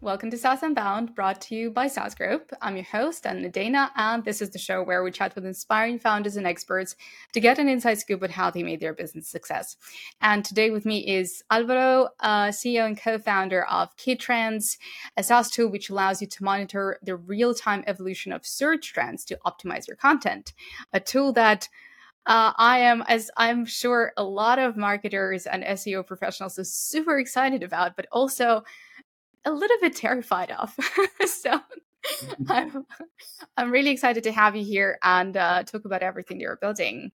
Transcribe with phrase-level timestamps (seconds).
[0.00, 2.52] Welcome to SaaS Unbound, brought to you by SaaS Group.
[2.62, 5.98] I'm your host, Anna Nadeina, and this is the show where we chat with inspiring
[5.98, 6.94] founders and experts
[7.32, 9.76] to get an inside scoop on how they made their business success.
[10.20, 14.78] And today with me is Alvaro, uh, CEO and co-founder of KeyTrends,
[15.16, 19.38] a SaaS tool which allows you to monitor the real-time evolution of search trends to
[19.44, 20.52] optimize your content.
[20.92, 21.68] A tool that
[22.24, 27.18] uh, I am, as I'm sure a lot of marketers and SEO professionals are super
[27.18, 28.62] excited about, but also
[29.44, 30.74] a little bit terrified of.
[31.26, 31.60] so.
[32.48, 32.86] I'm,
[33.56, 37.10] I'm really excited to have you here and uh, talk about everything you're building.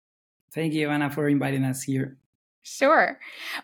[0.54, 2.18] Thank you, Anna, for inviting us here.
[2.64, 3.20] Sure.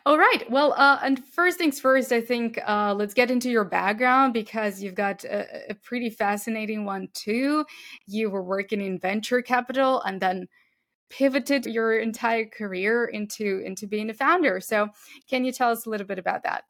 [0.05, 0.49] All right.
[0.49, 4.81] Well, uh, and first things first, I think uh, let's get into your background because
[4.81, 7.65] you've got a, a, pretty fascinating one too.
[8.07, 10.47] You were working in venture capital and then
[11.09, 14.59] pivoted your entire career into into being a founder.
[14.59, 14.89] So,
[15.29, 16.63] can you tell us a little bit about that?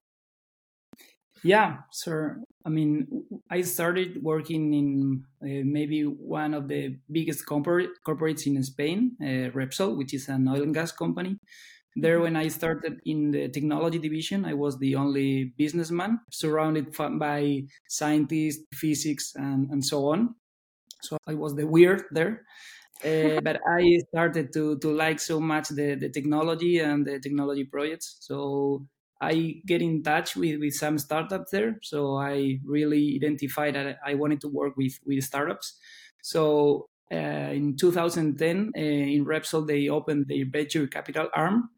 [1.44, 2.42] Yeah, sir.
[2.66, 3.08] I mean,
[3.52, 9.52] I started working in uh, maybe one of the biggest corporate, corporates in Spain, uh,
[9.54, 11.38] Repsol, which is an oil and gas company.
[11.96, 17.64] There, when I started in the technology division, I was the only businessman surrounded by
[17.90, 20.36] scientists, physics, and, and so on.
[21.02, 22.46] So I was the weird there.
[23.04, 27.66] Uh, but I started to, to like so much the, the technology and the technology
[27.66, 28.18] projects.
[28.22, 28.88] So
[29.26, 31.80] I get in touch with, with some startups there.
[31.82, 35.78] So I really identified that I wanted to work with, with startups.
[36.22, 41.70] So uh, in 2010, uh, in Repsol, they opened their venture capital arm.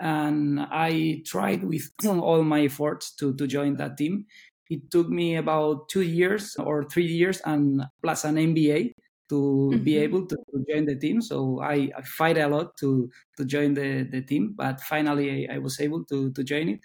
[0.00, 4.26] And I tried with all my efforts to, to join that team.
[4.70, 8.92] It took me about two years or three years and plus an MBA
[9.32, 9.84] to mm-hmm.
[9.84, 11.22] be able to, to, join the team.
[11.22, 15.54] So I, I, fight a lot to to join the, the team, but finally I,
[15.54, 16.80] I was able to to join it.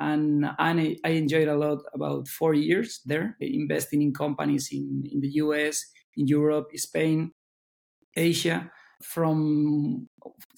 [0.00, 5.18] And, and I enjoyed a lot about four years there, investing in companies in, in
[5.18, 5.84] the US,
[6.16, 7.32] in Europe, Spain,
[8.14, 8.70] Asia,
[9.02, 10.08] from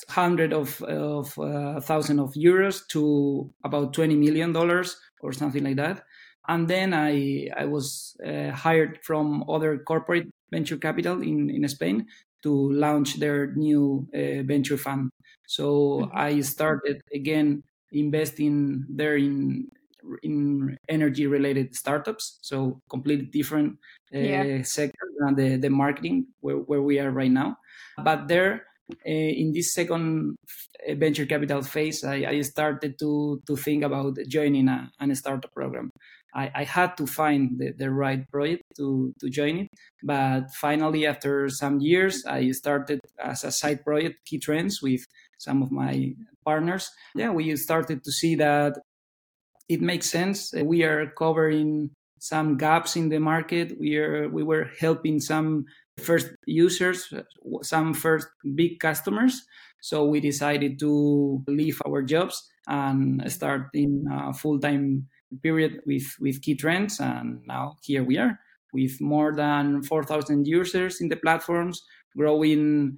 [0.08, 5.76] hundred of of uh, thousand of euros to about twenty million dollars or something like
[5.76, 6.02] that.
[6.48, 12.06] And then I I was uh, hired from other corporate venture capital in, in Spain
[12.42, 15.10] to launch their new uh, venture fund.
[15.46, 15.64] So
[16.06, 16.16] mm-hmm.
[16.16, 17.62] I started again
[17.92, 19.68] investing there in
[20.22, 22.38] in energy related startups.
[22.40, 23.78] So completely different
[24.14, 24.62] uh, yeah.
[24.62, 27.58] sector than the, the marketing where, where we are right now.
[28.02, 28.64] But there
[29.04, 30.36] in this second
[30.88, 35.52] uh, venture capital phase, I, I, started to to think about joining a, a startup
[35.54, 35.90] program.
[36.34, 39.68] I, I had to find the, the right project to, to join it.
[40.02, 45.04] But finally, after some years, I started as a side project, KeyTrends, with
[45.38, 46.14] some of my
[46.44, 46.90] partners.
[47.14, 48.78] Yeah, we started to see that
[49.68, 50.52] it makes sense.
[50.52, 53.78] We are covering some gaps in the market.
[53.78, 55.64] We are we were helping some
[56.00, 57.12] first users,
[57.62, 59.42] some first big customers.
[59.80, 65.08] So we decided to leave our jobs and start in a full-time
[65.42, 67.00] period with with KeyTrends.
[67.00, 68.38] and now here we are
[68.72, 71.82] with more than 4,000 users in the platforms,
[72.16, 72.96] growing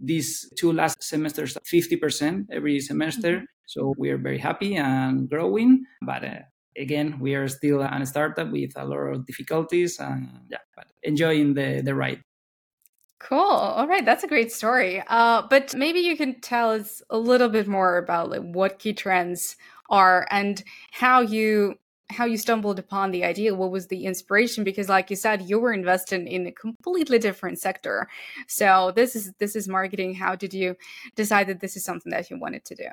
[0.00, 3.36] these two last semesters 50% every semester.
[3.36, 3.44] Mm-hmm.
[3.66, 6.40] So we are very happy and growing, but uh,
[6.76, 11.54] again, we are still a startup with a lot of difficulties, and yeah, but enjoying
[11.54, 12.22] the the ride.
[13.18, 13.38] Cool.
[13.38, 15.02] All right, that's a great story.
[15.06, 19.56] Uh, but maybe you can tell us a little bit more about like what KeyTrends
[19.88, 21.76] are and how you
[22.10, 23.54] how you stumbled upon the idea.
[23.54, 24.62] What was the inspiration?
[24.62, 28.08] Because like you said you were invested in a completely different sector.
[28.46, 30.14] So this is this is marketing.
[30.14, 30.76] How did you
[31.16, 32.88] decide that this is something that you wanted to do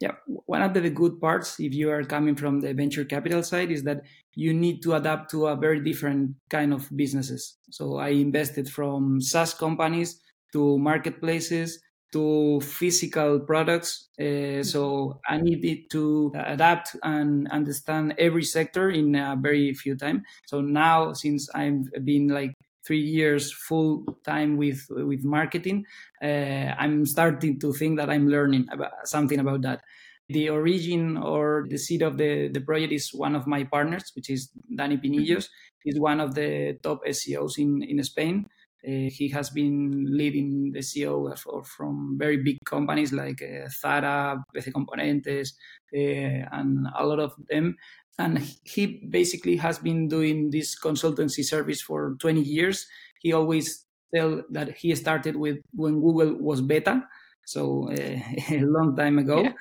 [0.00, 3.70] yeah one of the good parts if you are coming from the venture capital side
[3.70, 4.02] is that
[4.34, 9.20] you need to adapt to a very different kind of businesses so i invested from
[9.20, 10.20] saas companies
[10.52, 11.80] to marketplaces
[12.12, 14.10] to physical products.
[14.20, 20.22] Uh, so I needed to adapt and understand every sector in a very few time.
[20.46, 22.52] So now, since I've been like
[22.86, 25.84] three years full time with with marketing,
[26.22, 29.82] uh, I'm starting to think that I'm learning about something about that.
[30.28, 34.30] The origin or the seed of the, the project is one of my partners, which
[34.30, 35.48] is Dani Pinillos.
[35.84, 38.46] He's one of the top SEOs in, in Spain.
[38.84, 44.42] Uh, he has been leading the SEO for, from very big companies like uh, Zara,
[44.56, 45.50] PC Componentes,
[45.94, 47.76] uh, and a lot of them.
[48.18, 52.86] And he basically has been doing this consultancy service for 20 years.
[53.20, 57.02] He always tell that he started with when Google was beta,
[57.46, 58.18] so uh,
[58.50, 59.42] a long time ago.
[59.42, 59.52] Yeah.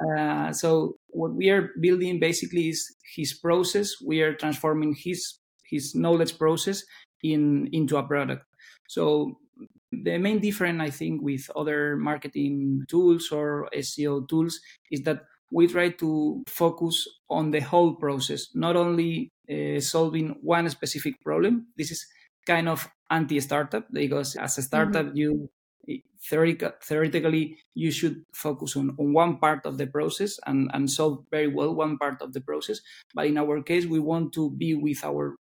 [0.00, 4.00] Uh, so what we are building basically is his process.
[4.04, 6.82] We are transforming his his knowledge process
[7.22, 8.44] in into a product.
[8.88, 9.38] So
[9.92, 14.58] the main difference, I think, with other marketing tools or SEO tools
[14.90, 20.68] is that we try to focus on the whole process, not only uh, solving one
[20.70, 21.66] specific problem.
[21.76, 22.06] This is
[22.46, 25.16] kind of anti-startup because as a startup, mm-hmm.
[25.16, 25.50] you
[26.22, 31.48] theoretically you should focus on, on one part of the process and, and solve very
[31.48, 32.80] well one part of the process.
[33.14, 35.36] But in our case, we want to be with our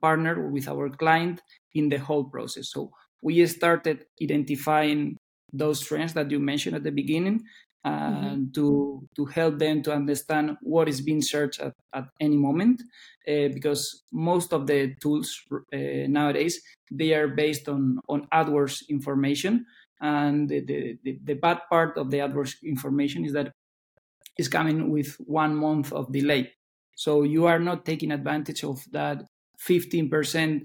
[0.00, 1.40] partner with our client
[1.74, 2.70] in the whole process.
[2.70, 2.90] So
[3.22, 5.16] we started identifying
[5.52, 7.42] those trends that you mentioned at the beginning
[7.86, 8.26] mm-hmm.
[8.26, 12.82] uh, to to help them to understand what is being searched at, at any moment
[13.28, 19.66] uh, because most of the tools uh, nowadays they are based on on AdWords information
[20.00, 20.60] and the,
[21.04, 23.52] the, the bad part of the AdWords information is that
[24.36, 26.52] it's coming with one month of delay
[26.94, 29.22] so you are not taking advantage of that
[29.68, 30.62] 15%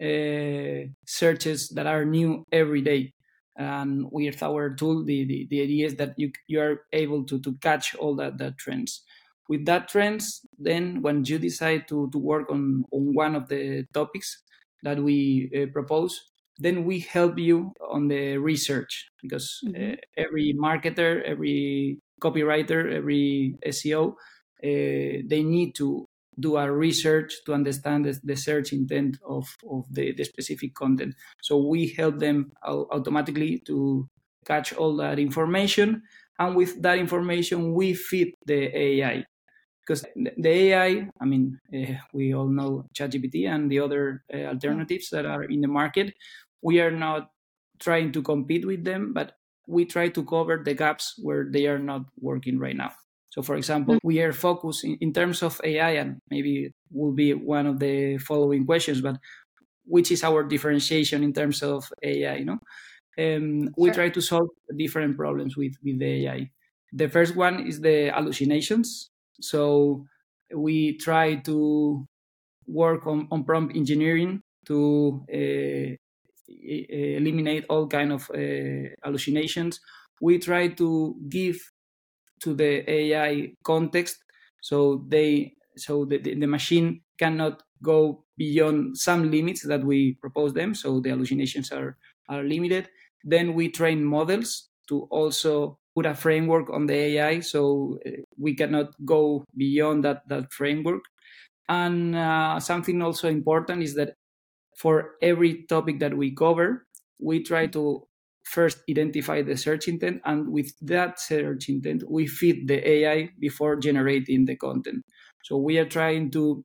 [0.00, 3.12] uh, searches that are new every day.
[3.58, 7.40] And with our tool, the, the, the idea is that you, you are able to,
[7.40, 9.02] to catch all that, that trends.
[9.48, 13.84] With that trends, then when you decide to, to work on, on one of the
[13.92, 14.42] topics
[14.84, 16.22] that we uh, propose,
[16.58, 19.92] then we help you on the research because mm-hmm.
[19.92, 26.06] uh, every marketer, every copywriter, every SEO, uh, they need to
[26.40, 31.14] do a research to understand the, the search intent of, of the, the specific content.
[31.42, 34.08] So we help them automatically to
[34.44, 36.02] catch all that information.
[36.38, 39.24] And with that information, we feed the AI.
[39.86, 45.08] Because the AI, I mean, uh, we all know ChatGPT and the other uh, alternatives
[45.10, 46.14] that are in the market.
[46.60, 47.30] We are not
[47.80, 49.32] trying to compete with them, but
[49.66, 52.92] we try to cover the gaps where they are not working right now.
[53.38, 54.00] So, for example, mm.
[54.02, 58.18] we are focused in, in terms of AI, and maybe will be one of the
[58.18, 59.16] following questions, but
[59.84, 62.34] which is our differentiation in terms of AI?
[62.38, 62.58] You know,
[63.16, 66.50] um, we try to solve different problems with with the AI.
[66.92, 69.10] The first one is the hallucinations.
[69.40, 70.04] So
[70.52, 72.08] we try to
[72.66, 75.94] work on, on prompt engineering to uh,
[76.58, 79.78] eliminate all kind of uh, hallucinations.
[80.20, 81.60] We try to give
[82.40, 84.24] to the AI context.
[84.62, 90.74] So they so the, the machine cannot go beyond some limits that we propose them.
[90.74, 91.96] So the hallucinations are
[92.28, 92.88] are limited.
[93.24, 98.54] Then we train models to also put a framework on the AI, so uh, we
[98.54, 101.02] cannot go beyond that that framework.
[101.68, 104.14] And uh, something also important is that
[104.78, 106.86] for every topic that we cover,
[107.20, 108.07] we try to
[108.48, 113.76] first identify the search intent and with that search intent we feed the ai before
[113.76, 115.04] generating the content
[115.44, 116.64] so we are trying to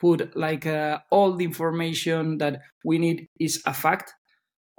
[0.00, 4.14] put like uh, all the information that we need is a fact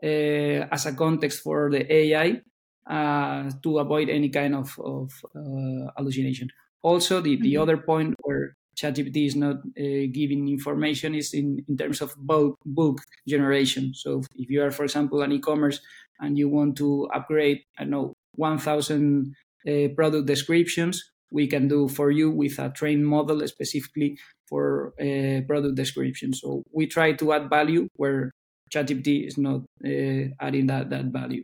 [0.03, 2.41] uh, as a context for the ai
[2.89, 6.49] uh, to avoid any kind of, of uh, hallucination
[6.81, 7.61] also the, the mm-hmm.
[7.61, 12.57] other point where ChatGPT is not uh, giving information is in, in terms of bulk,
[12.65, 13.93] bulk generation.
[13.93, 15.81] So if you are, for example, an e-commerce
[16.19, 19.35] and you want to upgrade, I know, 1,000
[19.67, 24.17] uh, product descriptions, we can do for you with a trained model specifically
[24.47, 26.33] for uh, product description.
[26.33, 28.31] So we try to add value where
[28.73, 31.43] ChatGPT is not uh, adding that, that value.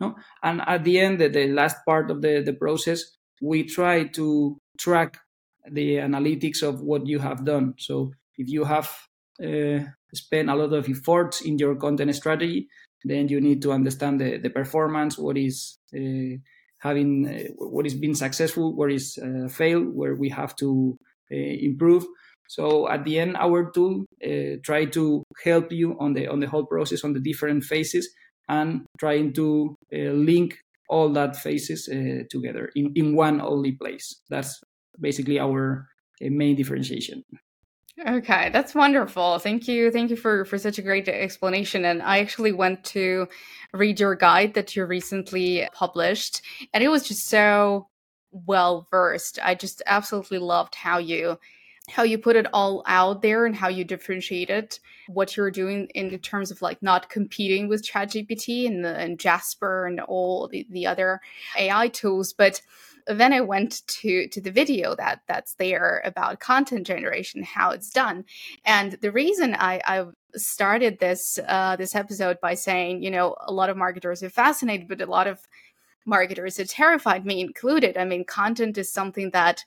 [0.00, 0.16] No?
[0.42, 3.02] And at the end, the, the last part of the, the process,
[3.40, 5.18] we try to track
[5.70, 7.74] the analytics of what you have done.
[7.78, 8.90] So if you have
[9.42, 9.80] uh,
[10.14, 12.68] spent a lot of efforts in your content strategy,
[13.04, 16.38] then you need to understand the, the performance, what is uh,
[16.78, 20.96] having, uh, what is being successful, where is uh, failed, where we have to
[21.32, 22.04] uh, improve.
[22.48, 26.46] So at the end, our tool uh, try to help you on the on the
[26.46, 28.08] whole process, on the different phases,
[28.48, 30.58] and trying to link
[30.90, 31.88] all that phases
[32.30, 34.20] together in, in one only place.
[34.28, 34.60] That's
[35.00, 35.88] basically our
[36.22, 37.24] uh, main differentiation.
[38.06, 39.38] Okay, that's wonderful.
[39.38, 39.90] Thank you.
[39.92, 41.84] Thank you for for such a great explanation.
[41.84, 43.28] And I actually went to
[43.72, 47.88] read your guide that you recently published, and it was just so
[48.32, 49.38] well versed.
[49.42, 51.38] I just absolutely loved how you
[51.88, 56.18] how you put it all out there and how you differentiated what you're doing in
[56.18, 60.86] terms of like not competing with ChatGPT and, the, and Jasper and all the, the
[60.86, 61.20] other
[61.58, 62.62] AI tools, but
[63.06, 67.90] then I went to to the video that that's there about content generation, how it's
[67.90, 68.24] done,
[68.64, 70.06] and the reason I I
[70.36, 74.88] started this uh, this episode by saying you know a lot of marketers are fascinated,
[74.88, 75.40] but a lot of
[76.06, 76.58] marketers.
[76.58, 77.96] are terrified me included.
[77.96, 79.64] I mean, content is something that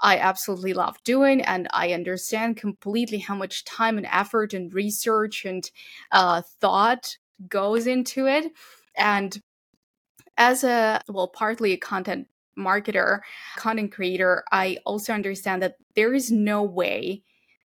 [0.00, 5.44] I absolutely love doing, and I understand completely how much time and effort and research
[5.44, 5.68] and
[6.12, 7.16] uh, thought
[7.48, 8.52] goes into it.
[8.96, 9.40] And
[10.36, 12.28] as a, well, partly a content
[12.58, 13.20] marketer,
[13.56, 17.22] content creator, I also understand that there is no way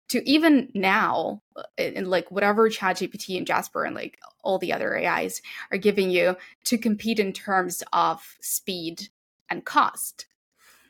[0.10, 4.98] to even now, uh, in like whatever ChatGPT and Jasper and like all the other
[4.98, 6.36] AIs are giving you
[6.66, 9.10] to compete in terms of speed
[9.50, 10.28] and cost.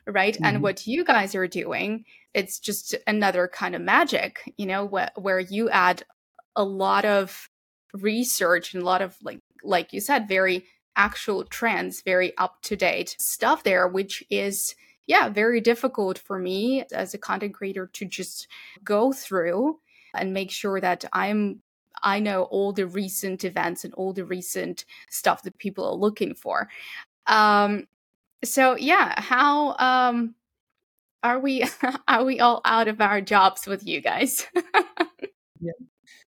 [0.06, 0.34] Right.
[0.34, 0.44] Mm-hmm.
[0.44, 5.18] And what you guys are doing, it's just another kind of magic, you know, wh-
[5.18, 6.02] where you add
[6.54, 7.48] a lot of
[7.94, 12.76] research and a lot of like like you said very actual trends very up to
[12.76, 14.74] date stuff there which is
[15.06, 18.48] yeah very difficult for me as a content creator to just
[18.82, 19.78] go through
[20.14, 21.60] and make sure that i'm
[22.02, 26.34] i know all the recent events and all the recent stuff that people are looking
[26.34, 26.68] for.
[27.26, 27.86] Um
[28.44, 30.34] so yeah how um
[31.22, 31.64] are we
[32.08, 34.46] are we all out of our jobs with you guys?
[35.60, 35.72] Yeah.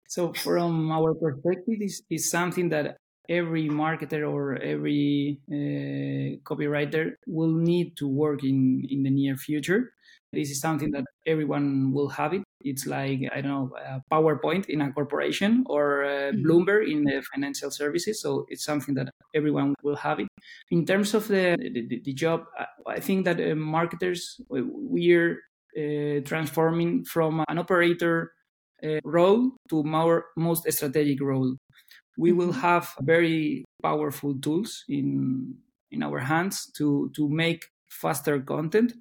[0.08, 2.96] So from our perspective, this is something that
[3.28, 9.92] every marketer or every uh, copywriter will need to work in in the near future.
[10.33, 12.42] This is something that everyone will have it.
[12.61, 16.45] It's like I don't know, a PowerPoint in a corporation or mm-hmm.
[16.45, 18.21] Bloomberg in the financial services.
[18.21, 20.28] So it's something that everyone will have it.
[20.71, 22.45] In terms of the the, the job,
[22.87, 25.40] I think that uh, marketers we're
[25.76, 28.33] uh, transforming from an operator
[28.83, 31.56] uh, role to more most strategic role.
[32.18, 32.61] We will mm-hmm.
[32.61, 35.56] have very powerful tools in
[35.90, 38.92] in our hands to to make faster content,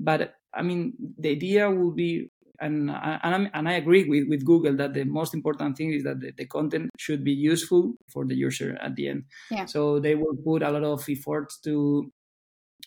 [0.00, 4.76] but I mean the idea will be and and, and I agree with, with Google
[4.76, 8.36] that the most important thing is that the, the, content should be useful for the
[8.36, 9.24] user at the end.
[9.50, 9.64] Yeah.
[9.66, 12.12] So they will put a lot of efforts to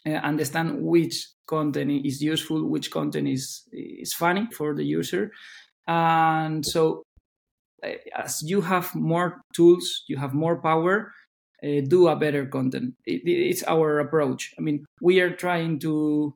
[0.05, 5.31] uh, understand which content is useful, which content is is funny for the user,
[5.87, 7.04] and so,
[8.15, 11.11] as you have more tools, you have more power,
[11.63, 12.95] uh, do a better content.
[13.05, 14.53] It, it's our approach.
[14.57, 16.35] I mean, we are trying to,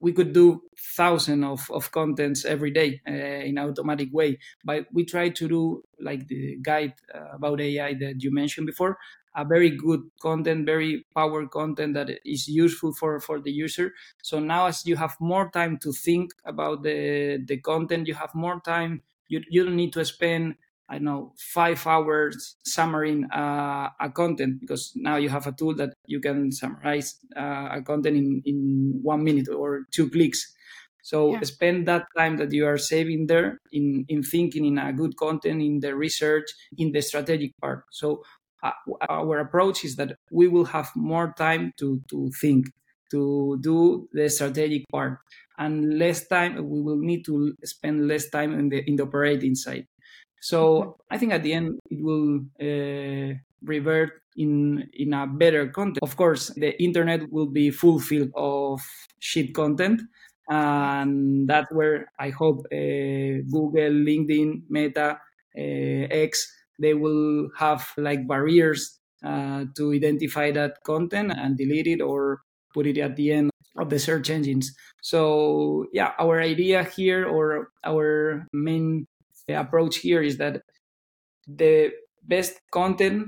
[0.00, 4.86] we could do thousands of, of contents every day uh, in an automatic way, but
[4.92, 8.98] we try to do like the guide uh, about AI that you mentioned before,
[9.36, 13.92] a very good content, very power content that is useful for, for the user.
[14.22, 18.34] So now as you have more time to think about the, the content, you have
[18.34, 19.02] more time.
[19.26, 20.56] You, you don't need to spend,
[20.88, 25.94] I know, five hours summarizing uh, a content because now you have a tool that
[26.06, 30.54] you can summarize uh, a content in, in one minute or two clicks.
[31.02, 31.40] So yeah.
[31.42, 35.62] spend that time that you are saving there in, in thinking in a good content,
[35.62, 36.46] in the research,
[36.78, 37.84] in the strategic part.
[37.90, 38.22] So
[38.62, 38.72] uh,
[39.08, 42.66] our approach is that we will have more time to, to think,
[43.10, 45.18] to do the strategic part,
[45.58, 46.56] and less time.
[46.56, 49.86] We will need to spend less time in the in the operating side.
[50.44, 51.14] So mm-hmm.
[51.14, 53.32] I think at the end it will uh,
[53.64, 56.04] revert in in a better content.
[56.04, 58.84] Of course, the internet will be fulfilled of
[59.20, 60.02] shit content,
[60.48, 65.16] and that's where I hope uh, Google, LinkedIn, Meta,
[65.56, 66.44] uh, X
[66.78, 72.42] they will have like barriers uh, to identify that content and delete it or
[72.74, 74.74] put it at the end of the search engines.
[75.02, 79.06] So yeah, our idea here or our main
[79.52, 80.62] approach here is that
[81.46, 81.90] the
[82.22, 83.26] best content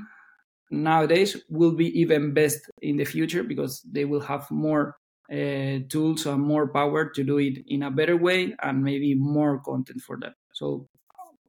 [0.71, 4.97] nowadays will be even best in the future because they will have more
[5.31, 9.59] uh, tools and more power to do it in a better way and maybe more
[9.61, 10.35] content for that.
[10.53, 10.89] So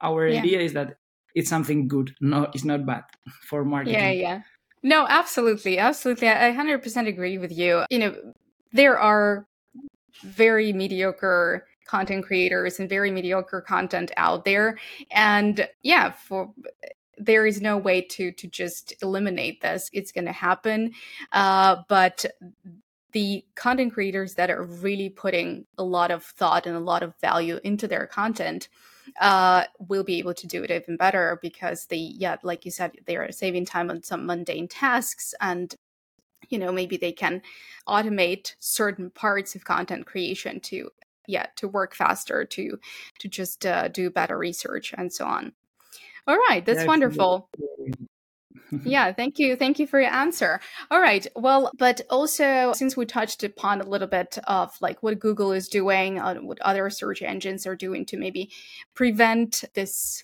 [0.01, 0.39] our yeah.
[0.39, 0.97] idea is that
[1.36, 2.15] it's something good.
[2.19, 3.03] No, it's not bad
[3.47, 4.00] for marketing.
[4.00, 4.41] Yeah, yeah.
[4.83, 6.29] No, absolutely, absolutely.
[6.29, 7.83] I 100% agree with you.
[7.89, 8.15] You know,
[8.74, 9.47] there are
[10.24, 14.77] very mediocre content creators and very mediocre content out there,
[15.12, 16.53] and yeah, for
[17.17, 19.89] there is no way to to just eliminate this.
[19.94, 20.94] It's going to happen,
[21.32, 22.25] uh, but
[23.13, 27.15] the content creators that are really putting a lot of thought and a lot of
[27.20, 28.67] value into their content
[29.20, 32.91] uh, will be able to do it even better because they, yeah, like you said,
[33.06, 35.75] they are saving time on some mundane tasks and
[36.50, 37.41] you know maybe they can
[37.88, 40.89] automate certain parts of content creation to
[41.27, 42.79] yeah to work faster to
[43.19, 45.53] to just uh, do better research and so on
[46.27, 47.50] all right that's yeah, wonderful
[48.84, 49.55] yeah, thank you.
[49.55, 50.60] Thank you for your answer.
[50.91, 51.25] All right.
[51.36, 55.67] Well, but also since we touched upon a little bit of like what Google is
[55.67, 58.51] doing, uh, what other search engines are doing to maybe
[58.93, 60.24] prevent this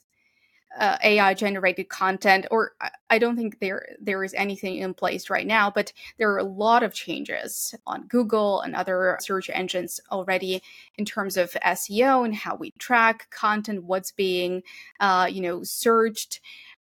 [0.79, 2.73] uh, AI generated content, or
[3.09, 6.43] I don't think there there is anything in place right now, but there are a
[6.43, 10.61] lot of changes on Google and other search engines already
[10.97, 14.63] in terms of SEO and how we track content, what's being
[14.99, 16.39] uh, you know searched.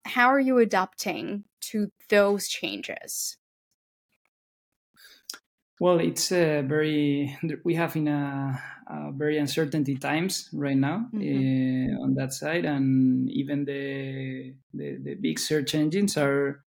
[0.04, 3.36] How are you adapting to those changes?
[5.80, 11.94] Well, it's uh, very we have in a, a, very uncertainty times right now mm-hmm.
[11.94, 16.64] uh, on that side, and even the, the, the big search engines are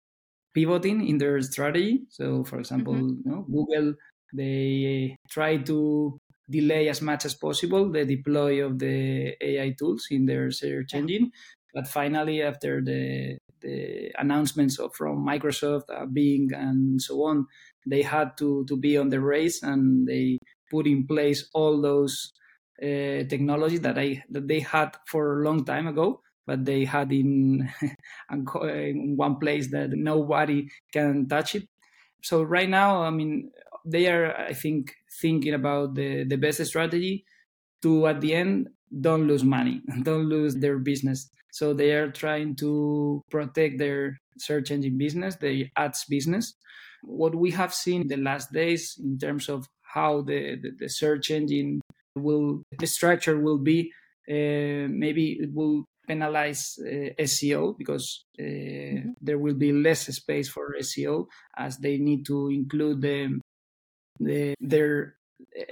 [0.53, 2.03] pivoting in their strategy.
[2.10, 3.22] So, for example, mm-hmm.
[3.25, 3.96] you know, Google
[4.34, 6.18] they try to
[6.50, 11.00] delay as much as possible the deploy of the AI tools in their search yeah.
[11.00, 11.32] engine,
[11.74, 17.46] but finally, after the the announcements of, from Microsoft, uh, Bing, and so on,
[17.85, 22.31] they had to to be on the race, and they put in place all those
[22.81, 27.11] uh, technologies that I that they had for a long time ago, but they had
[27.11, 27.69] in,
[28.31, 31.67] in one place that nobody can touch it.
[32.23, 33.51] So right now, I mean,
[33.85, 37.25] they are, I think, thinking about the the best strategy
[37.81, 38.69] to at the end
[39.01, 41.29] don't lose money, don't lose their business.
[41.51, 46.53] So they are trying to protect their search engine business, their ads business.
[47.03, 50.89] What we have seen in the last days in terms of how the, the, the
[50.89, 51.81] search engine
[52.15, 53.91] will, the structure will be,
[54.29, 59.10] uh, maybe it will penalize uh, SEO because uh, mm-hmm.
[59.22, 61.27] there will be less space for SEO
[61.58, 63.39] as they need to include the,
[64.20, 65.15] the their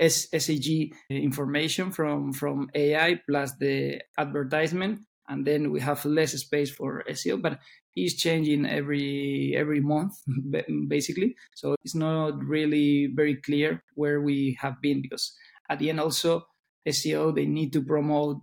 [0.02, 7.04] SGE information from from AI plus the advertisement, and then we have less space for
[7.10, 7.42] SEO.
[7.42, 7.60] But
[7.96, 10.14] it's changing every every month
[10.88, 15.34] basically, so it's not really very clear where we have been because
[15.70, 16.46] at the end also
[16.88, 18.42] SEO they need to promote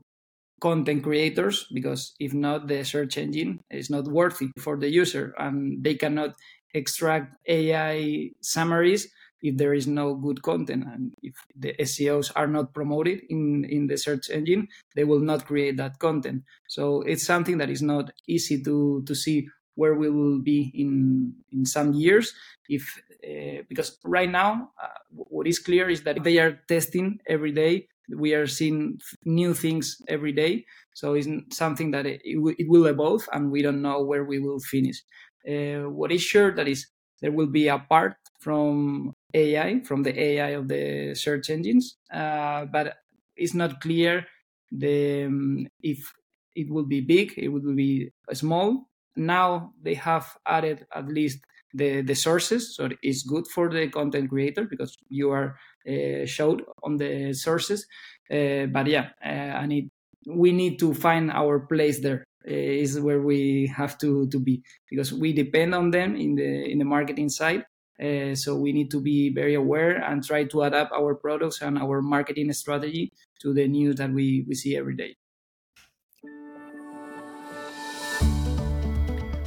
[0.61, 5.85] content creators because if not the search engine is not worthy for the user and
[5.85, 6.31] they cannot
[6.73, 9.09] extract AI summaries
[9.43, 13.87] if there is no good content and if the SEOs are not promoted in, in
[13.87, 16.43] the search engine, they will not create that content.
[16.69, 21.35] So it's something that is not easy to, to see where we will be in,
[21.53, 22.33] in some years.
[22.69, 27.53] If uh, because right now, uh, what is clear is that they are testing every
[27.53, 27.89] day.
[28.09, 30.65] We are seeing new things every day.
[30.95, 34.61] So it's something that it, it will evolve and we don't know where we will
[34.61, 35.03] finish.
[35.49, 36.87] Uh, what is sure that is
[37.21, 42.65] there will be a part from AI, from the AI of the search engines, uh,
[42.67, 42.97] but
[43.37, 44.27] it's not clear
[44.71, 46.13] the um, if
[46.55, 48.89] it will be big, it will be small.
[49.17, 51.41] Now they have added at least
[51.75, 56.63] the the sources, so it's good for the content creator because you are uh, showed
[56.83, 57.87] on the sources.
[58.31, 59.91] Uh, but yeah, uh, I need
[60.27, 64.63] we need to find our place there uh, is where we have to to be
[64.91, 67.65] because we depend on them in the in the marketing side
[68.03, 71.79] uh, so we need to be very aware and try to adapt our products and
[71.79, 75.17] our marketing strategy to the news that we, we see every day.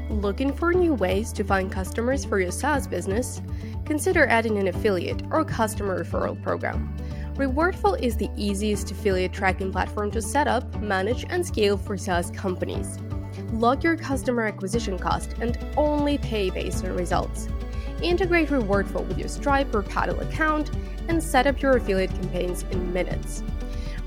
[0.09, 3.41] Looking for new ways to find customers for your SaaS business?
[3.85, 6.93] Consider adding an affiliate or customer referral program.
[7.35, 12.31] Rewardful is the easiest affiliate tracking platform to set up, manage, and scale for SaaS
[12.31, 12.97] companies.
[13.53, 17.47] Log your customer acquisition cost and only pay based on results
[18.01, 20.71] integrate Rewardful with your Stripe or Paddle account,
[21.07, 23.43] and set up your affiliate campaigns in minutes.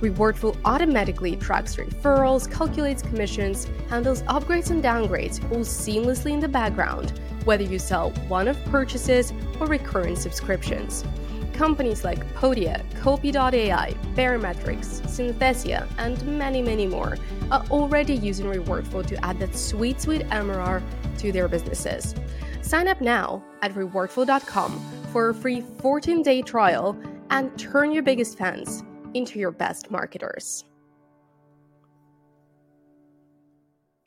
[0.00, 7.20] Rewardful automatically tracks referrals, calculates commissions, handles upgrades and downgrades all seamlessly in the background,
[7.44, 11.04] whether you sell one off purchases or recurring subscriptions.
[11.52, 17.16] Companies like Podia, Copy.ai, Baremetrics, Synthesia, and many, many more
[17.52, 20.82] are already using Rewardful to add that sweet, sweet MRR
[21.18, 22.16] to their businesses.
[22.62, 24.80] Sign up now at rewardful.com
[25.12, 26.96] for a free 14 day trial
[27.30, 28.82] and turn your biggest fans
[29.14, 30.64] into your best marketers.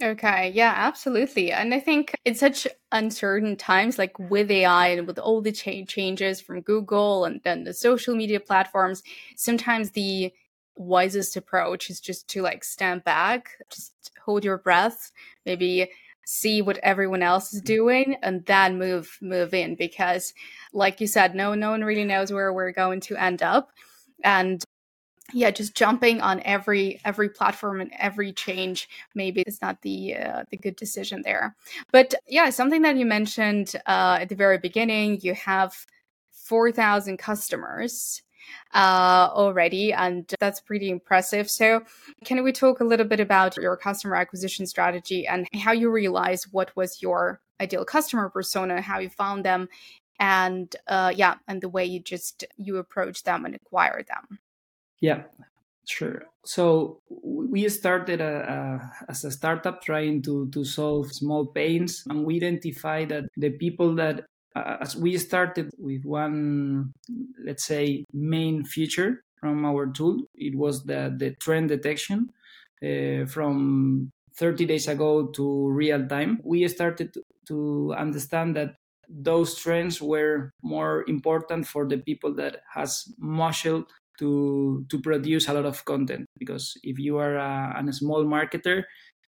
[0.04, 1.52] Okay, yeah, absolutely.
[1.54, 5.86] And I think in such uncertain times, like with AI and with all the cha-
[5.88, 9.04] changes from Google and then the social media platforms,
[9.38, 10.34] sometimes the
[10.76, 15.12] wisest approach is just to like stand back, just hold your breath,
[15.46, 15.90] maybe
[16.26, 20.34] see what everyone else is doing and then move move in because
[20.74, 23.72] like you said no no one really knows where we're going to end up.
[24.24, 24.64] And
[25.34, 30.44] yeah just jumping on every every platform and every change maybe it's not the uh,
[30.50, 31.56] the good decision there.
[31.92, 35.86] But yeah something that you mentioned uh, at the very beginning you have
[36.32, 38.22] 4000 customers
[38.74, 41.50] uh, already, and that's pretty impressive.
[41.50, 41.84] So,
[42.24, 46.48] can we talk a little bit about your customer acquisition strategy and how you realized
[46.52, 49.70] what was your ideal customer persona, how you found them,
[50.20, 54.40] and uh, yeah, and the way you just you approach them and acquire them?
[55.02, 55.24] Yeah,
[55.88, 56.24] Sure.
[56.46, 62.26] So we started a, a, as a startup trying to, to solve small pains, and
[62.26, 64.24] we identified that the people that, uh,
[64.56, 66.94] as we started with one,
[67.44, 72.30] let's say, main feature from our tool, it was the, the trend detection
[72.84, 76.40] uh, from 30 days ago to real time.
[76.44, 77.14] We started
[77.48, 78.74] to, understand that
[79.08, 83.84] those trends were more important for the people that has muscle
[84.18, 88.84] to to produce a lot of content because if you are a, a small marketer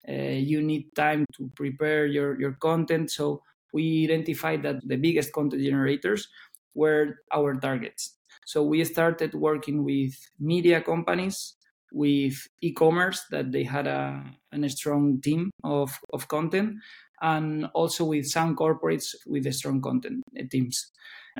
[0.07, 3.41] uh, you need time to prepare your your content so
[3.75, 6.27] we identified that the biggest content generators
[6.73, 11.55] were our targets so we started working with media companies
[11.91, 16.75] with e-commerce that they had a, a strong team of, of content
[17.21, 20.91] and also with some corporates with strong content teams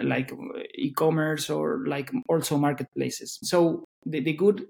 [0.02, 0.32] like
[0.76, 3.38] e-commerce or like also marketplaces.
[3.44, 4.66] So the, the good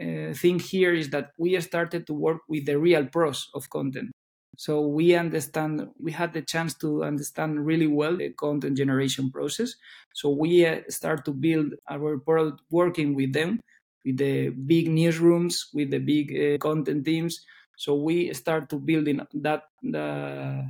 [0.00, 4.10] uh, thing here is that we started to work with the real pros of content.
[4.56, 9.74] So we understand, we had the chance to understand really well the content generation process.
[10.14, 13.60] So we uh, start to build our product working with them,
[14.04, 17.44] with the big newsrooms, with the big uh, content teams.
[17.76, 19.64] So we start to building that
[19.94, 20.62] uh,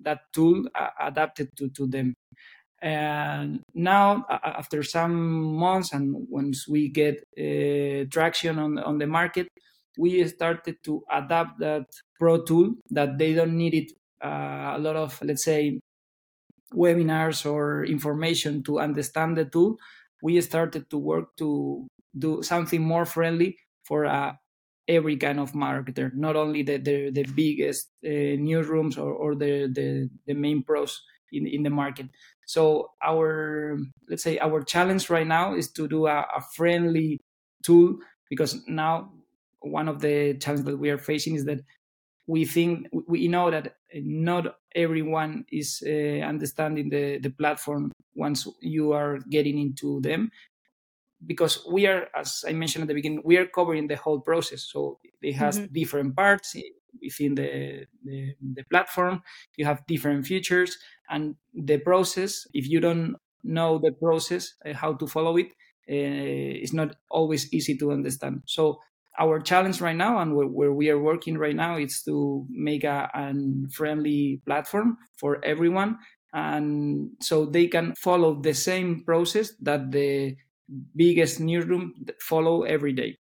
[0.00, 2.14] that tool uh, adapted to, to them.
[2.80, 9.46] And now, after some months, and once we get uh, traction on on the market,
[9.98, 11.86] we started to adapt that
[12.22, 13.90] pro tool that they don't need it
[14.24, 15.80] uh, a lot of let's say
[16.72, 19.76] webinars or information to understand the tool.
[20.22, 24.34] We started to work to do something more friendly for uh,
[24.86, 29.66] every kind of marketer, not only the the, the biggest uh, newsrooms or, or the,
[29.66, 32.06] the the main pros in in the market.
[32.46, 37.18] So our let's say our challenge right now is to do a, a friendly
[37.64, 37.98] tool
[38.30, 39.10] because now
[39.58, 41.60] one of the challenges that we are facing is that
[42.26, 48.92] we think we know that not everyone is uh, understanding the, the platform once you
[48.92, 50.30] are getting into them.
[51.24, 54.62] Because we are as i mentioned at the beginning we are covering the whole process.
[54.62, 55.72] So it has mm-hmm.
[55.72, 56.56] different parts
[57.00, 59.22] within the, the, the platform.
[59.56, 60.78] You have different features.
[61.08, 65.48] And the process if you don't know the process uh, how to follow it
[65.90, 68.42] uh, it's not always easy to understand.
[68.46, 68.78] So
[69.18, 73.10] our challenge right now and where, we are working right now is to make a,
[73.14, 73.34] a
[73.70, 75.98] friendly platform for everyone.
[76.32, 80.36] And so they can follow the same process that the
[80.96, 83.18] biggest newsroom follow every day.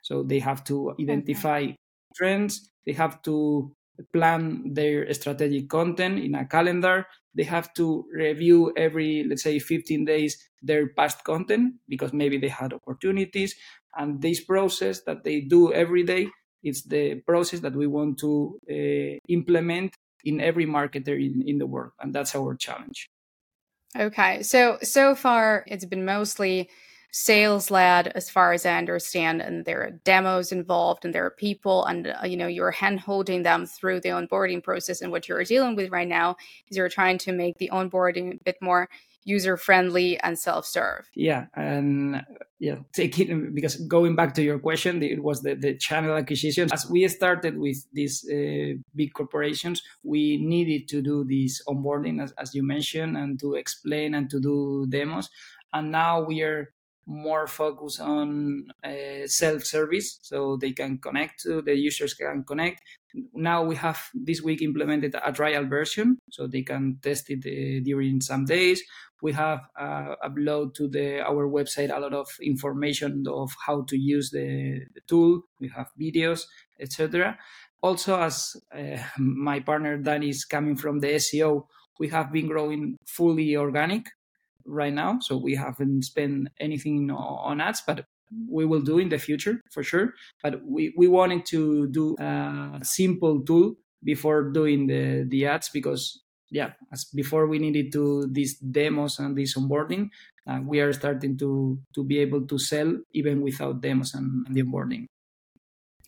[0.00, 1.76] So they have to identify okay.
[2.16, 2.70] trends.
[2.86, 3.74] They have to
[4.12, 7.06] plan their strategic content in a calendar.
[7.34, 12.48] They have to review every let's say 15 days their past content because maybe they
[12.48, 13.54] had opportunities
[13.96, 16.28] and this process that they do every day
[16.62, 21.66] is the process that we want to uh, implement in every marketer in, in the
[21.66, 23.08] world and that's our challenge.
[23.96, 26.68] Okay so so far it's been mostly
[27.16, 31.30] sales led as far as i understand and there are demos involved and there are
[31.30, 35.28] people and uh, you know you're hand holding them through the onboarding process and what
[35.28, 36.34] you're dealing with right now
[36.68, 38.88] is you're trying to make the onboarding a bit more
[39.24, 42.22] user friendly and self serve yeah and
[42.58, 46.68] yeah take it because going back to your question it was the, the channel acquisition
[46.72, 52.32] as we started with these uh, big corporations we needed to do this onboarding as,
[52.38, 55.30] as you mentioned and to explain and to do demos.
[55.72, 56.72] And now we are
[57.06, 62.82] more focus on uh, self-service so they can connect to the users can connect.
[63.32, 67.84] Now we have this week implemented a trial version so they can test it uh,
[67.84, 68.82] during some days.
[69.22, 73.96] We have uh, upload to the our website a lot of information of how to
[73.96, 75.42] use the, the tool.
[75.60, 76.42] We have videos
[76.80, 77.38] etc
[77.84, 81.66] also as uh, my partner dan is coming from the seo
[82.00, 84.08] we have been growing fully organic
[84.66, 85.18] right now.
[85.20, 88.06] So we haven't spent anything on ads, but
[88.48, 90.14] we will do in the future for sure.
[90.42, 96.20] But we, we wanted to do a simple tool before doing the, the ads because
[96.50, 100.08] yeah, as before we needed to these demos and this onboarding,
[100.46, 104.54] uh, we are starting to to be able to sell even without demos and, and
[104.54, 105.06] the onboarding.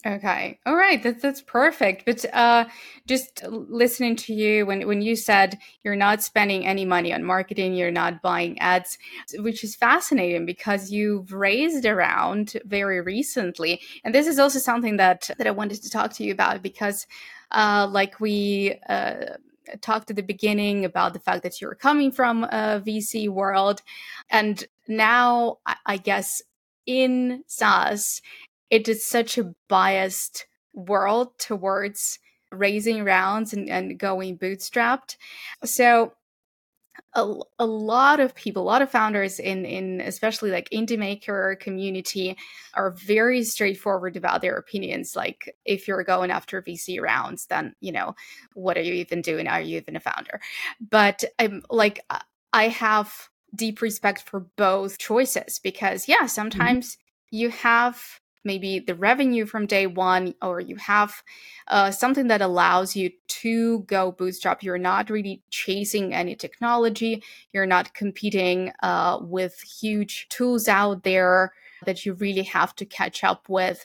[0.07, 0.61] Okay.
[0.65, 1.03] All right.
[1.03, 2.05] That's that's perfect.
[2.05, 2.67] But uh,
[3.09, 7.75] just listening to you when when you said you're not spending any money on marketing,
[7.75, 8.99] you're not buying ads,
[9.39, 15.29] which is fascinating because you've raised around very recently, and this is also something that
[15.39, 17.07] that I wanted to talk to you about because,
[17.51, 18.77] uh, like we.
[18.89, 19.37] Uh,
[19.81, 23.83] talked at the beginning about the fact that you're coming from a VC world,
[24.31, 26.41] and now I guess
[26.87, 28.23] in SaaS,
[28.71, 32.19] it is such a biased world towards
[32.53, 35.17] raising rounds and, and going bootstrapped.
[35.65, 36.13] So
[37.15, 41.57] a, a lot of people, a lot of founders in in especially like indie maker
[41.61, 42.37] community
[42.75, 45.17] are very straightforward about their opinions.
[45.17, 48.15] Like if you're going after VC rounds, then you know
[48.55, 49.47] what are you even doing?
[49.47, 50.41] Are you even a founder?
[50.81, 52.01] But I'm like
[52.53, 56.27] I have deep respect for both choices because yeah, mm-hmm.
[56.29, 57.37] sometimes mm-hmm.
[57.37, 61.23] you have maybe the revenue from day one, or you have
[61.69, 64.63] uh, something that allows you to go bootstrap.
[64.63, 67.23] You're not really chasing any technology.
[67.53, 71.53] You're not competing uh, with huge tools out there
[71.85, 73.85] that you really have to catch up with.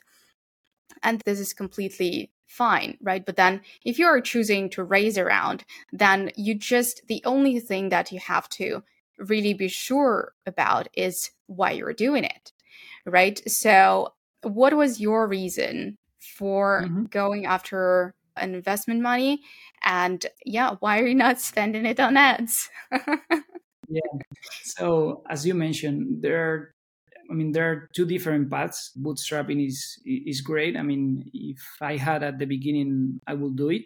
[1.04, 3.26] And this is completely fine, right?
[3.26, 7.89] But then if you are choosing to raise around, then you just, the only thing
[7.89, 8.84] that you have to
[9.17, 12.52] really be sure about is why you're doing it,
[13.06, 13.41] right?
[13.50, 15.97] So what was your reason
[16.38, 17.06] for mm-hmm.
[17.06, 19.41] going after an investment money?
[19.84, 22.69] And yeah why are you not spending it on ads?
[23.91, 24.23] Yeah.
[24.63, 26.75] So as you mentioned there are
[27.30, 28.91] i mean there are two different paths.
[28.97, 30.77] Bootstrapping is is great.
[30.77, 33.84] I mean if i had at the beginning i would do it.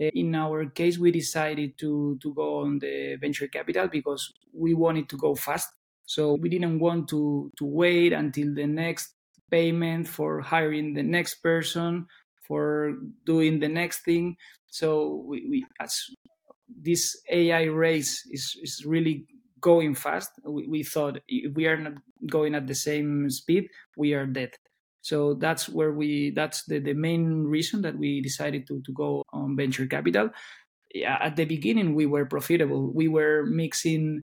[0.00, 4.74] Eh, in our case we decided to to go on the venture capital because we
[4.74, 5.70] wanted to go fast.
[6.04, 9.14] So we didn't want to to wait until the next
[9.50, 12.06] payment for hiring the next person
[12.48, 12.94] for
[13.26, 14.36] doing the next thing.
[14.66, 16.00] So we, we as
[16.68, 19.26] this ai race is, is really
[19.60, 20.30] going fast.
[20.44, 21.94] We, we thought if we are not
[22.26, 24.50] going at the same speed we are dead.
[25.00, 29.22] So that's where we that's the, the main reason that we decided to, to go
[29.32, 30.30] on venture capital.
[30.94, 32.92] Yeah, at the beginning we were profitable.
[32.92, 34.22] We were mixing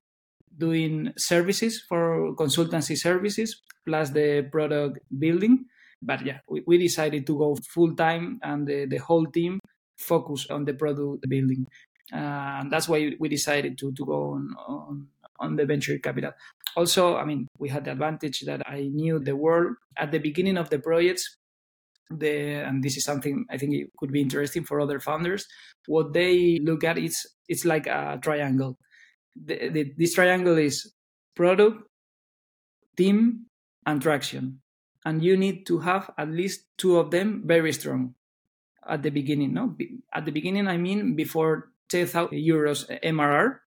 [0.58, 5.66] doing services for consultancy services plus the product building.
[6.02, 9.60] But yeah, we, we decided to go full time and the, the whole team
[9.98, 11.66] focus on the product building.
[12.14, 15.08] Uh, and that's why we decided to, to go on, on,
[15.40, 16.32] on the venture capital.
[16.76, 20.58] Also, I mean, we had the advantage that I knew the world at the beginning
[20.58, 21.38] of the projects.
[22.12, 25.48] The, and this is something I think it could be interesting for other founders.
[25.88, 28.78] What they look at is it's like a triangle
[29.36, 30.94] the, the, this triangle is
[31.36, 31.84] product,
[32.98, 33.46] team,
[33.86, 34.62] and traction.
[35.06, 38.16] And you need to have at least two of them very strong
[38.88, 39.54] at the beginning.
[39.54, 39.76] No,
[40.14, 43.60] at the beginning, I mean before 10,000 euros MRR.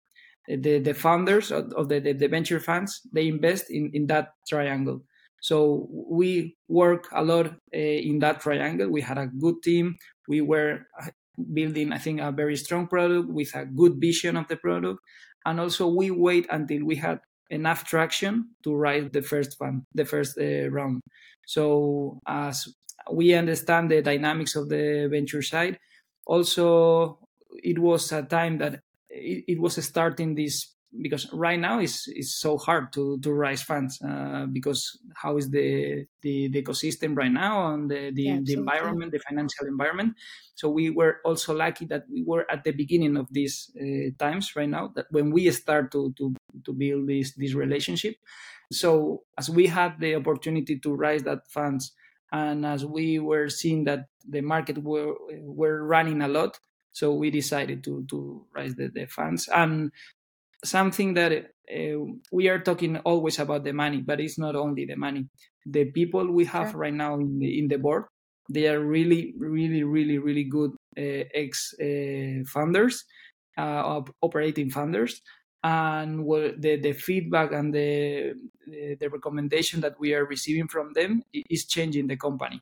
[0.48, 5.02] The, the founders of, the, the, venture funds they invest in, in that triangle.
[5.40, 8.88] So we work a lot uh, in that triangle.
[8.88, 9.96] We had a good team.
[10.28, 11.08] We were uh,
[11.52, 15.00] building, I think, a very strong product with a good vision of the product,
[15.46, 20.04] and also we wait until we had enough traction to raise the first fund, the
[20.04, 21.00] first uh, round.
[21.46, 22.68] So as
[23.10, 25.78] we understand the dynamics of the venture side,
[26.26, 27.20] also
[27.62, 32.34] it was a time that it, it was starting this because right now it's, it's
[32.34, 37.30] so hard to, to raise funds uh, because how is the, the, the ecosystem right
[37.30, 40.14] now and the, the, yeah, the, environment the financial environment.
[40.54, 44.54] So we were also lucky that we were at the beginning of these uh, times
[44.56, 48.16] right now that when we start to, to, to build this, this relationship.
[48.72, 51.92] So as we had the opportunity to raise that funds
[52.32, 56.58] and as we were seeing that the market were, were running a lot
[56.96, 59.50] so we decided to to raise the, the funds.
[59.54, 59.92] And
[60.64, 61.98] something that uh,
[62.32, 65.28] we are talking always about the money, but it's not only the money.
[65.64, 66.80] The people we have sure.
[66.80, 68.04] right now in the, in the board,
[68.48, 73.02] they are really, really, really, really good uh, ex uh, funders,
[73.58, 75.20] uh, operating funders,
[75.64, 76.20] and
[76.60, 78.34] the the feedback and the,
[78.66, 82.60] the, the recommendation that we are receiving from them is changing the company.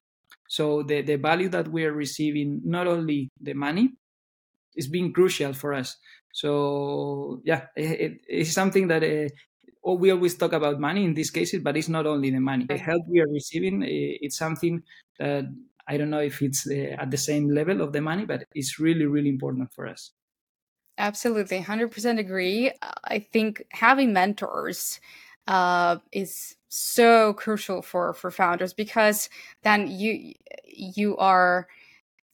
[0.49, 3.93] So the the value that we are receiving, not only the money,
[4.77, 5.97] is being crucial for us.
[6.33, 11.63] So yeah, it, it's something that uh, we always talk about money in these cases,
[11.63, 12.65] but it's not only the money.
[12.67, 14.83] The help we are receiving, it's something
[15.19, 15.45] that
[15.87, 18.79] I don't know if it's uh, at the same level of the money, but it's
[18.79, 20.13] really, really important for us.
[20.97, 22.71] Absolutely, 100% agree.
[23.05, 25.01] I think having mentors
[25.47, 29.29] uh, is so crucial for for founders because
[29.63, 30.35] then you
[30.67, 31.69] you are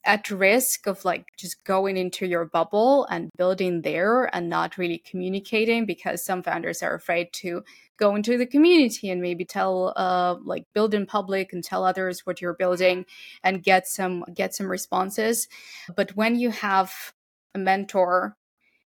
[0.05, 4.99] at risk of like just going into your bubble and building there and not really
[4.99, 7.63] communicating because some founders are afraid to
[7.99, 12.25] go into the community and maybe tell uh like build in public and tell others
[12.25, 13.05] what you're building
[13.45, 15.49] and get some get some responses.
[15.95, 17.13] But when you have
[17.55, 18.37] a mentor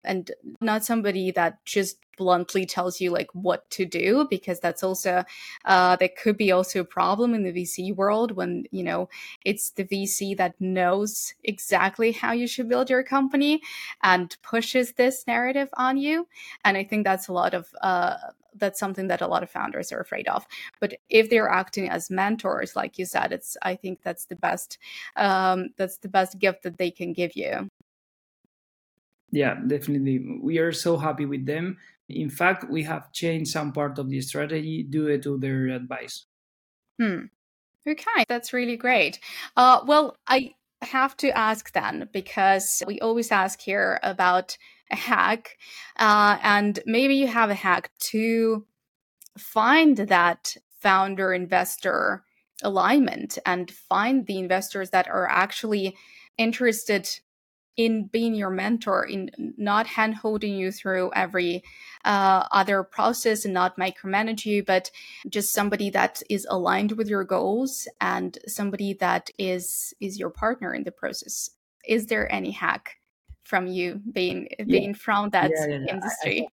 [0.04, 5.24] and not somebody that just bluntly tells you like what to do because that's also
[5.64, 9.08] uh, that could be also a problem in the vc world when you know
[9.44, 13.60] it's the vc that knows exactly how you should build your company
[14.02, 16.26] and pushes this narrative on you.
[16.64, 18.16] And i think that's a lot of uh,
[18.56, 20.46] that's something that a lot of founders are afraid of.
[20.80, 24.78] But if they're acting as mentors like you said it's i think that's the best
[25.16, 27.70] um, that's the best gift that they can give you
[29.34, 30.38] yeah definitely.
[30.42, 31.78] We are so happy with them.
[32.08, 36.26] In fact we have changed some part of the strategy due to their advice.
[37.00, 37.26] Hmm.
[37.88, 39.18] okay that's really great.
[39.56, 44.56] Uh, well i have to ask then because we always ask here about
[44.90, 45.56] a hack
[45.96, 48.66] uh, and maybe you have a hack to
[49.38, 52.22] find that founder investor
[52.62, 55.96] alignment and find the investors that are actually
[56.38, 57.08] interested
[57.76, 61.62] in being your mentor, in not hand holding you through every
[62.04, 64.90] uh, other process and not micromanage you, but
[65.28, 70.72] just somebody that is aligned with your goals and somebody that is is your partner
[70.72, 71.50] in the process.
[71.86, 72.96] Is there any hack
[73.42, 74.96] from you being being yeah.
[74.96, 76.48] from that yeah, yeah, industry?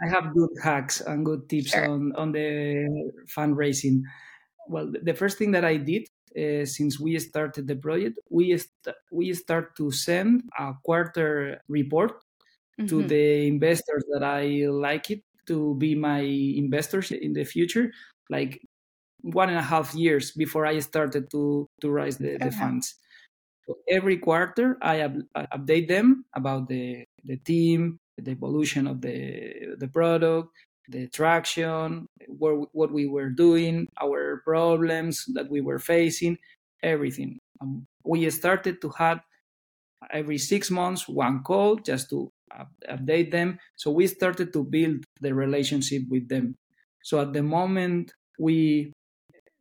[0.00, 1.88] I, I, have good hacks and good tips sure.
[1.88, 4.02] on on the fundraising.
[4.68, 8.96] Well, the first thing that I did uh, since we started the project, we st-
[9.10, 12.12] we start to send a quarter report
[12.78, 12.86] mm-hmm.
[12.86, 17.90] to the investors that I like it to be my investors in the future,
[18.30, 18.60] like
[19.22, 22.94] one and a half years before I started to to raise the, the funds.
[23.66, 29.00] So every quarter, I, ab- I update them about the the team, the evolution of
[29.00, 30.48] the the product,
[30.88, 36.38] the traction, what, what we were doing, our problems that we were facing,
[36.82, 37.38] everything.
[37.60, 39.20] Um, we started to have
[40.10, 42.30] every six months one call just to
[42.88, 43.58] update them.
[43.76, 46.56] So we started to build the relationship with them.
[47.02, 48.92] So at the moment we,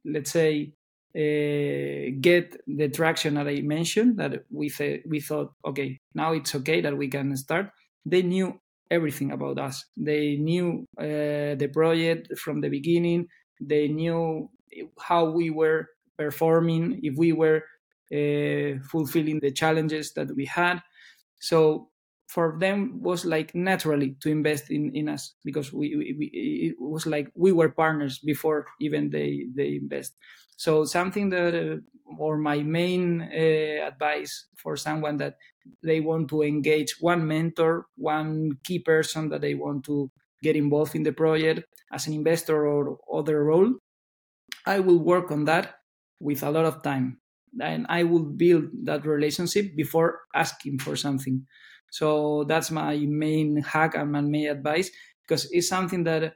[0.05, 0.73] let's say,
[1.15, 6.55] uh, get the traction that I mentioned, that we th- we thought, okay, now it's
[6.55, 7.69] okay that we can start.
[8.05, 8.60] They knew
[8.91, 9.86] everything about us.
[9.97, 13.27] They knew uh, the project from the beginning.
[13.60, 14.49] They knew
[14.99, 17.63] how we were performing, if we were
[18.13, 20.82] uh, fulfilling the challenges that we had.
[21.39, 21.90] So
[22.33, 26.25] for them was like naturally to invest in, in us because we, we,
[26.69, 30.15] it was like we were partners before even they they invest.
[30.57, 31.77] So something that uh,
[32.17, 35.35] or my main uh, advice for someone that
[35.83, 40.95] they want to engage one mentor, one key person that they want to get involved
[40.95, 43.75] in the project as an investor or other role,
[44.65, 45.75] I will work on that
[46.19, 47.21] with a lot of time.
[47.61, 51.45] And I will build that relationship before asking for something.
[51.91, 54.89] So that's my main hack and my main advice
[55.21, 56.34] because it's something that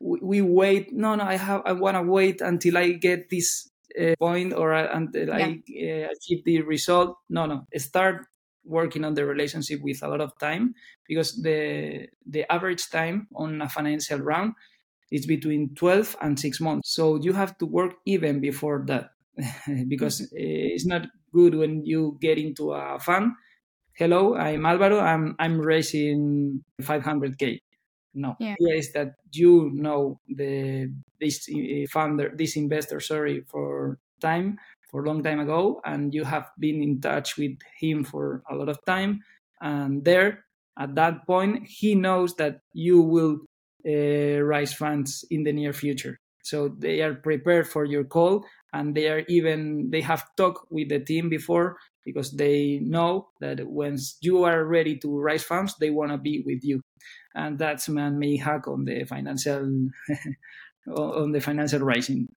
[0.00, 0.92] we, wait.
[0.92, 1.62] No, no, I have.
[1.64, 5.36] I want to wait until I get this uh, point or until yeah.
[5.36, 7.16] I uh, achieve the result.
[7.28, 7.66] No, no.
[7.76, 8.26] Start
[8.64, 10.74] working on the relationship with a lot of time
[11.08, 14.52] because the the average time on a financial round
[15.10, 19.10] is between 12 and 6 months so you have to work even before that
[19.88, 20.36] because mm-hmm.
[20.38, 23.32] it's not good when you get into a fund
[23.94, 27.60] hello i'm alvaro i'm i'm raising 500k
[28.14, 28.52] no yeah.
[28.52, 34.58] idea is that you know the this uh, founder this investor sorry for time
[34.92, 38.54] for a long time ago and you have been in touch with him for a
[38.54, 39.20] lot of time.
[39.60, 40.44] And there
[40.78, 43.38] at that point he knows that you will
[43.86, 48.94] uh, raise funds in the near future so they are prepared for your call and
[48.94, 54.18] they are even they have talked with the team before because they know that once
[54.20, 56.80] you are ready to raise funds they want to be with you
[57.34, 59.88] and that's man may hack on the financial
[60.96, 62.28] on the financial rising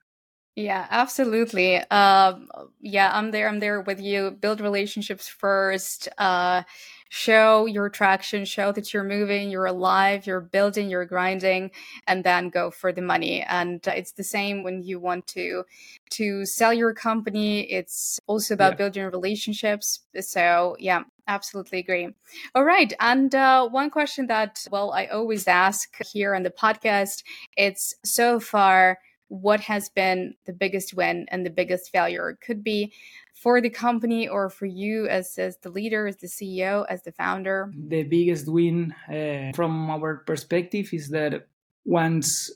[0.56, 1.80] yeah, absolutely.
[1.92, 2.48] Um,
[2.80, 3.50] yeah, I'm there.
[3.50, 4.32] I'm there with you.
[4.32, 6.08] Build relationships first.
[6.18, 6.64] Uh,
[7.10, 11.72] show your traction, show that you're moving, you're alive, you're building, you're grinding,
[12.08, 13.42] and then go for the money.
[13.42, 15.64] And it's the same when you want to
[16.12, 17.62] to sell your company.
[17.72, 18.78] It's also about yeah.
[18.78, 20.02] building relationships.
[20.20, 22.10] So yeah, absolutely agree.
[22.54, 27.24] All right, and uh, one question that well I always ask here on the podcast.
[27.56, 32.30] It's so far what has been the biggest win and the biggest failure.
[32.30, 32.94] It could be
[33.34, 37.12] for the company or for you as, as the leader, as the CEO, as the
[37.12, 37.72] founder?
[37.76, 41.48] The biggest win uh, from our perspective is that
[41.86, 42.52] once,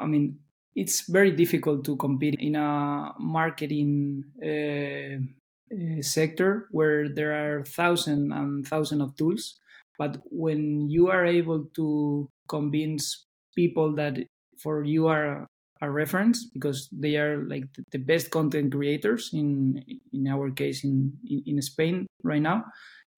[0.00, 0.38] I mean,
[0.74, 5.18] it's very difficult to compete in a marketing uh,
[5.74, 9.58] uh, sector where there are thousands and thousands of tools.
[9.98, 14.18] But when you are able to convince people that
[14.58, 15.48] for you are
[15.80, 21.12] a reference because they are like the best content creators in in our case in
[21.28, 22.64] in, in Spain right now.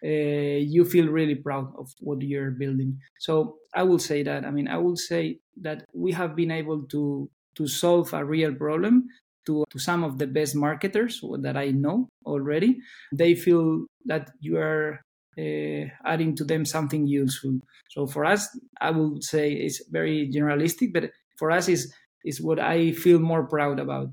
[0.02, 2.98] Uh, you feel really proud of what you're building.
[3.18, 4.46] So I will say that.
[4.46, 8.54] I mean, I will say that we have been able to to solve a real
[8.54, 9.08] problem
[9.46, 12.78] to, to some of the best marketers that I know already.
[13.12, 15.00] They feel that you are
[15.38, 17.60] uh, adding to them something useful.
[17.90, 18.48] So for us,
[18.80, 21.92] I would say it's very generalistic, but for us is
[22.24, 24.08] is what I feel more proud about.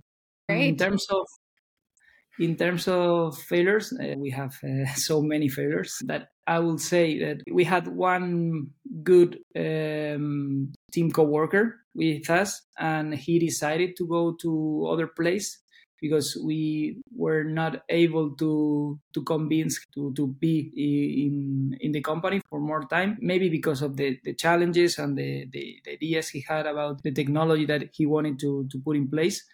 [0.49, 0.69] Great.
[0.69, 1.25] In terms of
[2.39, 7.19] in terms of failures, uh, we have uh, so many failures that I will say
[7.19, 8.67] that we had one
[9.03, 15.59] good um, team coworker with us, and he decided to go to other place
[15.99, 20.71] because we were not able to to convince to, to be
[21.25, 25.45] in in the company for more time maybe because of the, the challenges and the,
[25.51, 29.09] the, the ideas he had about the technology that he wanted to, to put in
[29.09, 29.45] place.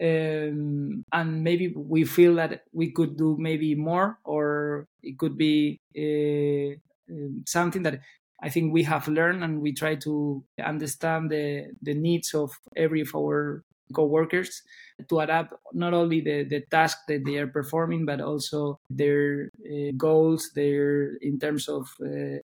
[0.00, 5.80] Um, and maybe we feel that we could do maybe more or it could be
[5.96, 6.74] uh,
[7.12, 8.00] um, something that
[8.42, 13.02] I think we have learned and we try to understand the, the needs of every
[13.02, 14.62] of our co-workers
[15.08, 19.90] to adapt not only the, the task that they are performing but also their uh,
[19.96, 22.38] goals their in terms of uh,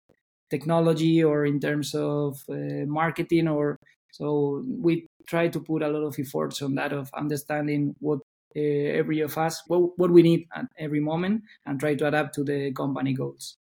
[0.50, 3.76] technology or in terms of uh, marketing or
[4.12, 8.18] so we try to put a lot of efforts on that of understanding what
[8.56, 12.42] every of us what, what we need at every moment and try to adapt to
[12.42, 13.56] the company goals.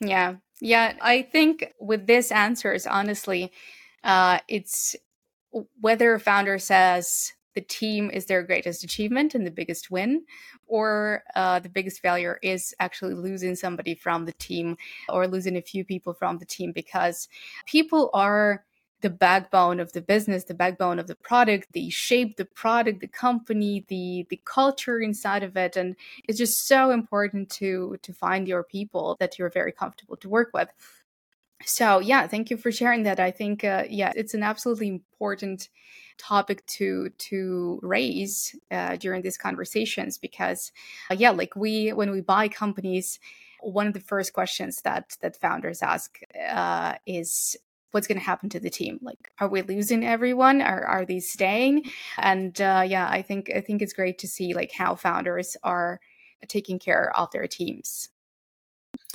[0.00, 0.36] Yeah.
[0.60, 3.52] Yeah i think with this answers honestly
[4.04, 4.96] uh, it's
[5.80, 10.24] whether a founder says the team is their greatest achievement and the biggest win,
[10.66, 14.76] or uh, the biggest failure is actually losing somebody from the team
[15.08, 17.28] or losing a few people from the team because
[17.66, 18.64] people are
[19.00, 21.68] the backbone of the business, the backbone of the product.
[21.72, 25.96] They shape the product, the company, the the culture inside of it, and
[26.28, 30.50] it's just so important to to find your people that you're very comfortable to work
[30.52, 30.68] with
[31.64, 33.20] so yeah thank you for sharing that.
[33.20, 35.68] I think uh, yeah it's an absolutely important
[36.18, 40.72] topic to to raise uh, during these conversations because
[41.10, 43.18] uh, yeah like we when we buy companies
[43.60, 47.56] one of the first questions that that founders ask uh, is
[47.90, 48.98] what's going to happen to the team?
[49.02, 50.60] Like are we losing everyone?
[50.60, 51.84] Or are they staying?
[52.18, 56.00] And uh, yeah i think i think it's great to see like how founders are
[56.46, 58.10] taking care of their teams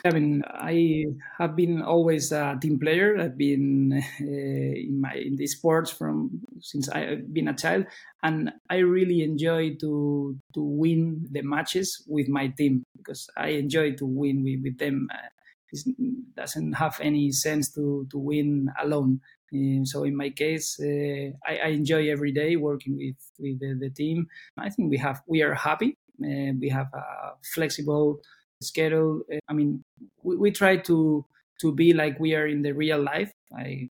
[0.05, 1.05] I mean, I
[1.37, 3.17] have been always a team player.
[3.17, 7.85] I've been uh, in my in the sports from since I've been a child,
[8.21, 13.93] and I really enjoy to to win the matches with my team because I enjoy
[13.93, 15.07] to win with, with them.
[15.13, 15.29] Uh,
[15.71, 19.21] it doesn't have any sense to to win alone.
[19.53, 23.77] Uh, so in my case, uh, I, I, enjoy every day working with with the,
[23.79, 24.27] the team.
[24.57, 25.97] I think we have we are happy.
[26.21, 28.19] Uh, we have a flexible
[28.63, 29.21] schedule.
[29.31, 29.83] Eh, I mean,
[30.23, 31.25] we, we try to
[31.61, 33.31] to be like we are in the real life.
[33.55, 33.89] I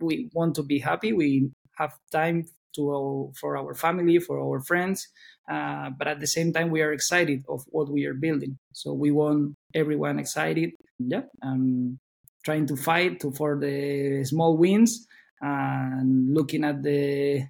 [0.00, 1.12] we want to be happy.
[1.12, 5.08] We have time to for our family, for our friends,
[5.50, 8.58] uh, but at the same time, we are excited of what we are building.
[8.72, 10.70] So we want everyone excited.
[10.98, 11.98] Yeah, and
[12.44, 15.06] trying to fight to, for the small wins
[15.40, 17.44] and looking at the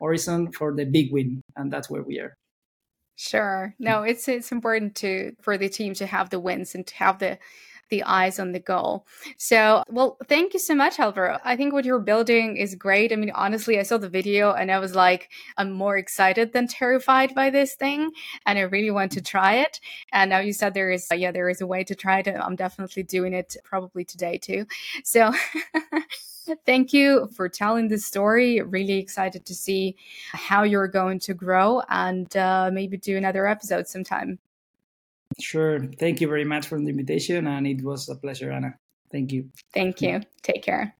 [0.00, 2.34] horizon for the big win, and that's where we are.
[3.20, 3.74] Sure.
[3.80, 7.18] No, it's it's important to for the team to have the wins and to have
[7.18, 7.36] the
[7.88, 9.06] the eyes on the goal.
[9.36, 11.38] So, well, thank you so much, Alvaro.
[11.44, 13.12] I think what you're building is great.
[13.12, 16.68] I mean, honestly, I saw the video and I was like, I'm more excited than
[16.68, 18.10] terrified by this thing,
[18.46, 19.80] and I really want to try it.
[20.12, 22.28] And now you said there is, uh, yeah, there is a way to try it.
[22.28, 24.66] I'm definitely doing it probably today too.
[25.04, 25.32] So.
[26.64, 28.62] Thank you for telling this story.
[28.62, 29.96] Really excited to see
[30.32, 34.38] how you're going to grow and uh, maybe do another episode sometime.
[35.40, 35.80] Sure.
[35.98, 38.74] Thank you very much for the invitation, and it was a pleasure, Anna.
[39.10, 39.50] Thank you.
[39.72, 40.20] Thank you.
[40.42, 40.94] Take care.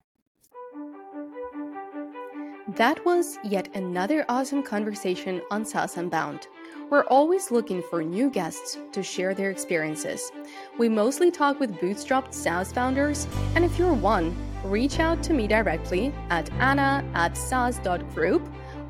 [2.76, 6.48] That was yet another awesome conversation on SaaS Unbound.
[6.90, 10.30] We're always looking for new guests to share their experiences.
[10.78, 15.46] We mostly talk with bootstrapped SaaS founders, and if you're one, reach out to me
[15.46, 18.42] directly at anna at saas.group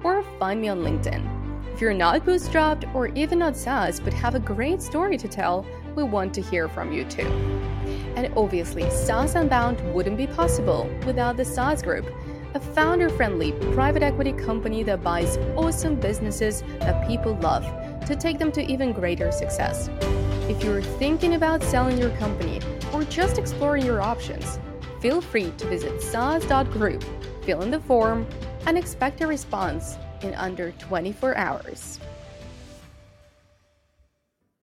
[0.03, 1.38] or find me on LinkedIn.
[1.79, 5.65] If you're not bootstrapped or even not SaaS but have a great story to tell,
[5.95, 7.29] we want to hear from you too.
[8.17, 12.13] And obviously, SaaS Unbound wouldn't be possible without the SaaS Group,
[12.55, 17.63] a founder friendly private equity company that buys awesome businesses that people love
[18.07, 19.89] to take them to even greater success.
[20.49, 22.61] If you're thinking about selling your company
[22.93, 24.59] or just exploring your options,
[25.01, 27.05] feel free to visit saas.group,
[27.45, 28.27] fill in the form,
[28.67, 32.01] and expect a response in under 24 hours.